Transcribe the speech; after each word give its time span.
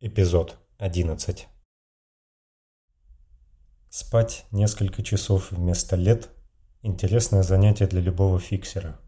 Эпизод 0.00 0.56
11 0.78 1.48
Спать 3.90 4.46
несколько 4.52 5.02
часов 5.02 5.50
вместо 5.50 5.96
лет– 5.96 6.28
интересное 6.82 7.42
занятие 7.42 7.88
для 7.88 8.00
любого 8.00 8.38
фиксера. 8.38 9.00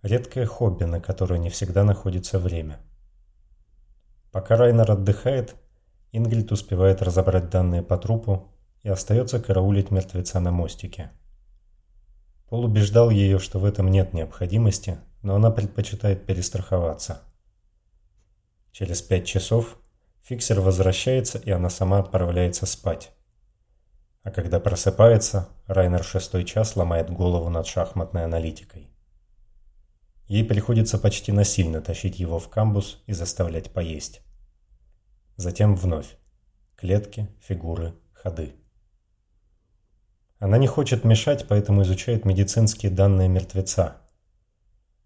Редкое 0.00 0.46
хобби, 0.46 0.84
на 0.84 1.02
которое 1.02 1.38
не 1.38 1.50
всегда 1.50 1.84
находится 1.84 2.38
время. 2.38 2.80
Пока 4.32 4.56
Райнер 4.56 4.90
отдыхает, 4.90 5.54
Ингрид 6.12 6.50
успевает 6.50 7.02
разобрать 7.02 7.50
данные 7.50 7.82
по 7.82 7.98
трупу 7.98 8.48
и 8.82 8.88
остается 8.88 9.38
караулить 9.38 9.90
мертвеца 9.90 10.40
на 10.40 10.50
мостике. 10.50 11.10
Пол 12.48 12.64
убеждал 12.64 13.10
ее, 13.10 13.38
что 13.38 13.58
в 13.58 13.66
этом 13.66 13.90
нет 13.90 14.14
необходимости, 14.14 14.96
но 15.20 15.34
она 15.34 15.50
предпочитает 15.50 16.24
перестраховаться– 16.24 17.20
Через 18.74 19.02
пять 19.02 19.24
часов 19.24 19.78
фиксер 20.24 20.60
возвращается, 20.60 21.38
и 21.38 21.48
она 21.52 21.70
сама 21.70 22.00
отправляется 22.00 22.66
спать. 22.66 23.12
А 24.24 24.32
когда 24.32 24.58
просыпается, 24.58 25.48
Райнер 25.68 26.02
шестой 26.02 26.42
час 26.42 26.74
ломает 26.74 27.08
голову 27.08 27.48
над 27.50 27.68
шахматной 27.68 28.24
аналитикой. 28.24 28.90
Ей 30.26 30.42
приходится 30.42 30.98
почти 30.98 31.30
насильно 31.30 31.80
тащить 31.80 32.18
его 32.18 32.40
в 32.40 32.48
камбус 32.48 33.00
и 33.06 33.12
заставлять 33.12 33.70
поесть. 33.70 34.22
Затем 35.36 35.76
вновь. 35.76 36.16
Клетки, 36.74 37.28
фигуры, 37.40 37.94
ходы. 38.12 38.56
Она 40.40 40.58
не 40.58 40.66
хочет 40.66 41.04
мешать, 41.04 41.46
поэтому 41.46 41.82
изучает 41.82 42.24
медицинские 42.24 42.90
данные 42.90 43.28
мертвеца– 43.28 43.98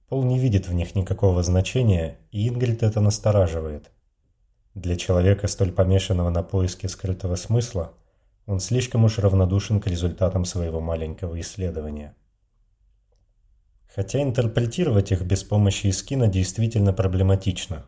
Пол 0.09 0.25
не 0.25 0.39
видит 0.39 0.67
в 0.67 0.73
них 0.73 0.95
никакого 0.95 1.43
значения, 1.43 2.19
и 2.31 2.49
Ингрид 2.49 2.83
это 2.83 3.01
настораживает. 3.03 3.91
Для 4.75 4.97
человека, 4.97 5.49
столь 5.49 5.71
помешанного 5.71 6.31
на 6.31 6.43
поиске 6.43 6.89
скрытого 6.89 7.35
смысла, 7.35 7.93
он 8.47 8.59
слишком 8.59 9.05
уж 9.05 9.19
равнодушен 9.19 9.81
к 9.81 9.87
результатам 9.87 10.47
своего 10.47 10.81
маленького 10.81 11.39
исследования. 11.41 12.15
Хотя 13.95 14.23
интерпретировать 14.23 15.13
их 15.13 15.23
без 15.23 15.45
помощи 15.45 15.91
Искина 15.91 16.27
действительно 16.27 16.95
проблематично. 16.95 17.85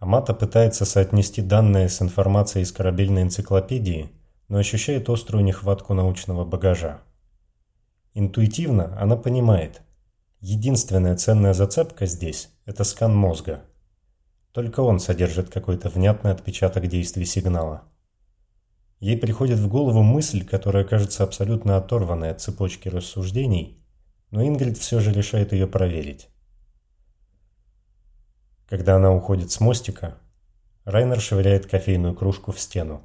Амата 0.00 0.34
пытается 0.34 0.84
соотнести 0.84 1.40
данные 1.40 1.88
с 1.88 2.02
информацией 2.02 2.64
из 2.64 2.72
корабельной 2.72 3.22
энциклопедии, 3.22 4.10
но 4.48 4.58
ощущает 4.58 5.08
острую 5.08 5.44
нехватку 5.44 5.94
научного 5.94 6.44
багажа. 6.44 7.00
Интуитивно 8.14 9.00
она 9.00 9.16
понимает– 9.16 9.82
Единственная 10.40 11.16
ценная 11.16 11.52
зацепка 11.52 12.06
здесь– 12.06 12.50
это 12.64 12.84
скан 12.84 13.12
мозга. 13.12 13.64
Только 14.52 14.80
он 14.80 15.00
содержит 15.00 15.50
какой-то 15.50 15.88
внятный 15.88 16.30
отпечаток 16.30 16.86
действий 16.86 17.24
сигнала. 17.24 17.82
Ей 19.00 19.18
приходит 19.18 19.58
в 19.58 19.66
голову 19.68 20.02
мысль, 20.02 20.46
которая 20.46 20.84
кажется 20.84 21.24
абсолютно 21.24 21.76
оторванной 21.76 22.30
от 22.30 22.40
цепочки 22.40 22.88
рассуждений, 22.88 23.84
но 24.30 24.46
Ингрид 24.46 24.78
все 24.78 25.00
же 25.00 25.12
решает 25.12 25.52
ее 25.52 25.66
проверить. 25.66 26.28
Когда 28.68 28.94
она 28.94 29.12
уходит 29.12 29.50
с 29.50 29.58
мостика, 29.58 30.18
Райнер 30.84 31.20
швыряет 31.20 31.66
кофейную 31.66 32.14
кружку 32.14 32.52
в 32.52 32.60
стену. 32.60 33.02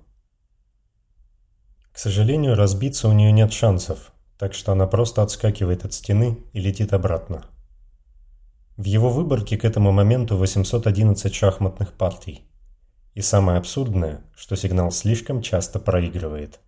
К 1.92 1.98
сожалению, 1.98 2.56
разбиться 2.56 3.08
у 3.08 3.12
нее 3.12 3.32
нет 3.32 3.52
шансов, 3.52 4.13
так 4.44 4.54
что 4.54 4.74
она 4.74 4.88
просто 4.88 5.22
отскакивает 5.22 5.86
от 5.86 5.94
стены 5.94 6.38
и 6.52 6.60
летит 6.60 6.92
обратно. 6.92 7.46
В 8.76 8.84
его 8.84 9.10
выборке 9.10 9.58
к 9.58 9.64
этому 9.64 9.94
моменту 9.94 10.36
811 10.36 11.34
шахматных 11.34 11.94
партий. 11.94 12.42
И 13.14 13.22
самое 13.22 13.58
абсурдное, 13.58 14.26
что 14.36 14.58
сигнал 14.58 14.92
слишком 14.92 15.42
часто 15.42 15.80
проигрывает. 15.80 16.60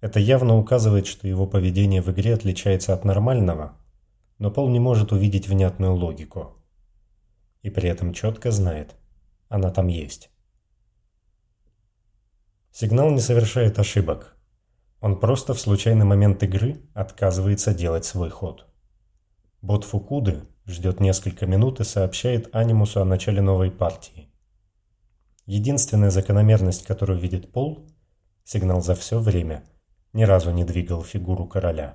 Это 0.00 0.20
явно 0.20 0.56
указывает, 0.56 1.06
что 1.06 1.28
его 1.28 1.46
поведение 1.46 2.00
в 2.00 2.10
игре 2.12 2.32
отличается 2.32 2.94
от 2.94 3.04
нормального, 3.04 3.76
но 4.38 4.50
Пол 4.50 4.70
не 4.70 4.80
может 4.80 5.12
увидеть 5.12 5.48
внятную 5.48 5.92
логику. 5.94 6.56
И 7.60 7.68
при 7.68 7.90
этом 7.90 8.14
четко 8.14 8.50
знает, 8.50 8.94
она 9.50 9.70
там 9.70 9.88
есть. 9.88 10.30
Сигнал 12.72 13.10
не 13.10 13.20
совершает 13.20 13.78
ошибок– 13.78 14.32
он 15.06 15.20
просто 15.20 15.54
в 15.54 15.60
случайный 15.60 16.04
момент 16.04 16.42
игры 16.42 16.82
отказывается 16.92 17.72
делать 17.72 18.04
свой 18.04 18.28
ход. 18.28 18.66
Бот 19.62 19.84
Фукуды 19.84 20.42
ждет 20.66 20.98
несколько 20.98 21.46
минут 21.46 21.78
и 21.78 21.84
сообщает 21.84 22.52
анимусу 22.52 23.00
о 23.00 23.04
начале 23.04 23.40
новой 23.40 23.70
партии. 23.70 24.28
Единственная 25.44 26.10
закономерность, 26.10 26.84
которую 26.84 27.20
видит 27.20 27.52
Пол, 27.52 27.88
сигнал 28.42 28.82
за 28.82 28.96
все 28.96 29.20
время, 29.20 29.62
ни 30.12 30.24
разу 30.24 30.50
не 30.50 30.64
двигал 30.64 31.04
фигуру 31.04 31.46
короля. 31.46 31.94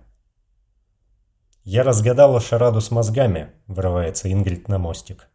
«Я 1.66 1.84
разгадала 1.84 2.40
шараду 2.40 2.80
с 2.80 2.92
мозгами»,— 2.92 3.52
врывается 3.68 4.32
Ингрид 4.32 4.70
на 4.70 4.78
мостик. 4.78 5.28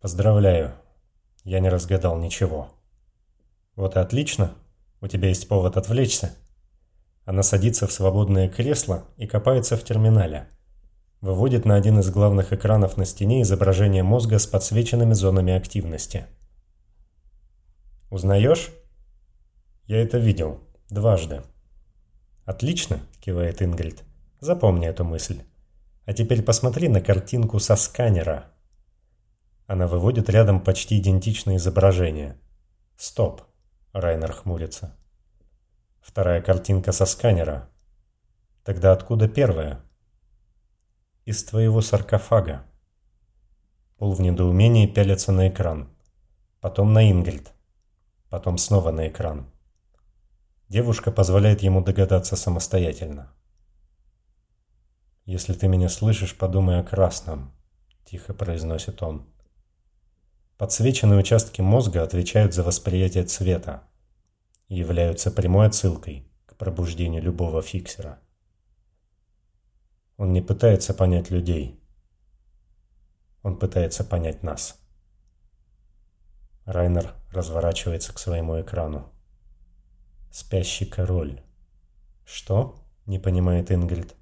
«Поздравляю, 0.00 0.72
я 1.42 1.58
не 1.58 1.68
разгадал 1.68 2.16
ничего». 2.16 2.68
«Вот 3.74 3.96
и 3.96 3.98
отлично», 3.98 4.54
у 5.00 5.08
тебя 5.08 5.28
есть 5.28 5.48
повод 5.48 5.76
отвлечься. 5.76 6.34
Она 7.24 7.42
садится 7.42 7.86
в 7.86 7.92
свободное 7.92 8.48
кресло 8.48 9.04
и 9.16 9.26
копается 9.26 9.76
в 9.76 9.84
терминале. 9.84 10.48
Выводит 11.20 11.64
на 11.64 11.74
один 11.74 11.98
из 11.98 12.10
главных 12.10 12.52
экранов 12.52 12.96
на 12.96 13.04
стене 13.04 13.42
изображение 13.42 14.02
мозга 14.02 14.38
с 14.38 14.46
подсвеченными 14.46 15.14
зонами 15.14 15.52
активности. 15.52 16.26
«Узнаешь?» 18.10 18.70
«Я 19.86 19.98
это 19.98 20.18
видел. 20.18 20.60
Дважды». 20.88 21.42
«Отлично»,– 22.44 23.00
кивает 23.20 23.62
Ингрид. 23.62 24.04
«Запомни 24.40 24.86
эту 24.86 25.04
мысль. 25.04 25.42
А 26.06 26.14
теперь 26.14 26.42
посмотри 26.42 26.88
на 26.88 27.00
картинку 27.00 27.58
со 27.58 27.76
сканера». 27.76 28.46
Она 29.66 29.86
выводит 29.86 30.30
рядом 30.30 30.60
почти 30.62 30.98
идентичное 30.98 31.56
изображение. 31.56 32.38
«Стоп. 32.96 33.42
Райнер 34.00 34.32
хмурится. 34.32 34.96
Вторая 36.00 36.40
картинка 36.40 36.92
со 36.92 37.04
сканера. 37.04 37.68
Тогда 38.62 38.92
откуда 38.92 39.28
первая? 39.28 39.80
Из 41.24 41.42
твоего 41.42 41.80
саркофага. 41.80 42.64
Пол 43.96 44.14
в 44.14 44.20
недоумении 44.20 44.86
пялится 44.86 45.32
на 45.32 45.48
экран. 45.48 45.88
Потом 46.60 46.92
на 46.92 47.10
Ингрид. 47.10 47.50
Потом 48.30 48.56
снова 48.56 48.92
на 48.92 49.08
экран. 49.08 49.50
Девушка 50.68 51.10
позволяет 51.10 51.62
ему 51.62 51.82
догадаться 51.82 52.36
самостоятельно. 52.36 53.32
«Если 55.24 55.54
ты 55.54 55.66
меня 55.66 55.88
слышишь, 55.88 56.38
подумай 56.38 56.78
о 56.78 56.84
красном»,– 56.84 57.52
тихо 58.04 58.32
произносит 58.32 59.02
он. 59.02 59.26
Подсвеченные 60.56 61.18
участки 61.18 61.60
мозга 61.62 62.04
отвечают 62.04 62.54
за 62.54 62.62
восприятие 62.62 63.24
цвета 63.24 63.87
являются 64.68 65.30
прямой 65.30 65.66
отсылкой 65.66 66.26
к 66.46 66.56
пробуждению 66.56 67.22
любого 67.22 67.62
фиксера. 67.62 68.18
Он 70.16 70.32
не 70.32 70.42
пытается 70.42 70.94
понять 70.94 71.30
людей. 71.30 71.80
Он 73.42 73.58
пытается 73.58 74.04
понять 74.04 74.42
нас. 74.42 74.78
Райнер 76.64 77.14
разворачивается 77.30 78.12
к 78.12 78.18
своему 78.18 78.60
экрану. 78.60 79.10
Спящий 80.30 80.84
король. 80.84 81.40
Что? 82.26 82.76
Не 83.06 83.18
понимает 83.18 83.72
Ингрид. 83.72 84.14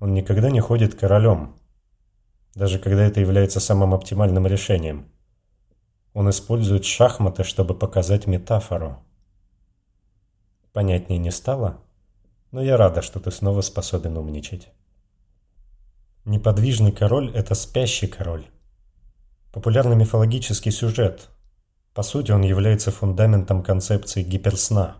Он 0.00 0.14
никогда 0.14 0.50
не 0.50 0.58
ходит 0.60 0.96
королем, 0.96 1.54
даже 2.54 2.80
когда 2.80 3.04
это 3.04 3.20
является 3.20 3.60
самым 3.60 3.94
оптимальным 3.94 4.48
решением. 4.48 5.12
Он 6.12 6.28
использует 6.28 6.84
шахматы, 6.84 7.44
чтобы 7.44 7.78
показать 7.78 8.26
метафору. 8.26 9.02
Понятнее 10.72 11.18
не 11.18 11.30
стало, 11.30 11.82
но 12.50 12.62
я 12.62 12.76
рада, 12.76 13.02
что 13.02 13.20
ты 13.20 13.30
снова 13.30 13.60
способен 13.60 14.16
умничать. 14.16 14.68
Неподвижный 16.24 16.92
король– 16.92 17.30
это 17.34 17.54
спящий 17.54 18.06
король. 18.06 18.46
Популярный 19.52 19.96
мифологический 19.96 20.72
сюжет. 20.72 21.28
По 21.94 22.02
сути, 22.02 22.32
он 22.32 22.42
является 22.42 22.90
фундаментом 22.90 23.62
концепции 23.62 24.22
гиперсна. 24.22 24.96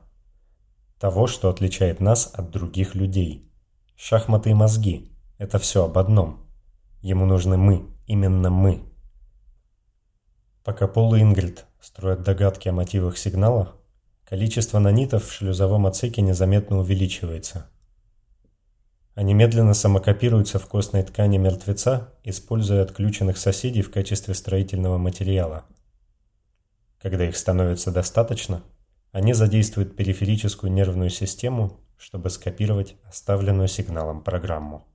Того, 0.98 1.26
что 1.26 1.48
отличает 1.48 2.00
нас 2.00 2.30
от 2.34 2.50
других 2.50 2.94
людей. 2.94 3.50
Шахматы 3.96 4.50
и 4.50 4.54
мозги– 4.54 5.12
это 5.38 5.58
все 5.58 5.84
об 5.84 5.96
одном– 5.98 6.40
Ему 7.02 7.26
нужны 7.26 7.56
мы, 7.56 7.84
именно 8.06 8.48
мы. 8.48 8.80
Пока 10.62 10.86
Пол 10.86 11.16
и 11.16 11.20
Ингрид 11.20 11.66
строят 11.80 12.22
догадки 12.22 12.68
о 12.68 12.72
мотивах 12.72 13.18
сигнала, 13.18 13.72
количество 14.24 14.78
нанитов 14.78 15.26
в 15.26 15.32
шлюзовом 15.32 15.86
отсеке 15.86 16.22
незаметно 16.22 16.78
увеличивается. 16.78 17.66
Они 19.14 19.34
медленно 19.34 19.74
самокопируются 19.74 20.58
в 20.58 20.66
костной 20.66 21.02
ткани 21.02 21.36
мертвеца, 21.36 22.14
используя 22.24 22.82
отключенных 22.82 23.36
соседей 23.36 23.82
в 23.82 23.90
качестве 23.90 24.34
строительного 24.34 24.96
материала. 24.96 25.64
Когда 27.00 27.28
их 27.28 27.36
становится 27.36 27.90
достаточно, 27.90 28.62
они 29.10 29.34
задействуют 29.34 29.96
периферическую 29.96 30.72
нервную 30.72 31.10
систему, 31.10 31.78
чтобы 31.98 32.30
скопировать 32.30 32.96
оставленную 33.04 33.68
сигналом 33.68 34.22
программу. 34.22 34.86